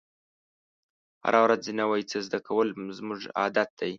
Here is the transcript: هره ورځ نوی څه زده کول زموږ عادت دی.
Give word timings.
هره 1.23 1.39
ورځ 1.45 1.63
نوی 1.79 2.01
څه 2.11 2.17
زده 2.27 2.39
کول 2.47 2.67
زموږ 2.99 3.21
عادت 3.39 3.69
دی. 3.79 3.89